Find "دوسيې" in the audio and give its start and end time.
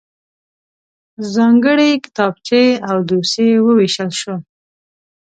3.09-3.57